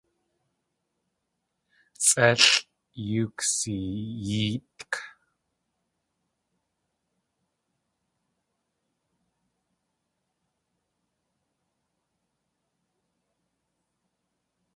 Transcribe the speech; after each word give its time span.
Sʼélʼ 2.07 2.45
yoo 3.09 3.27
ksiyéetk. 3.37 4.93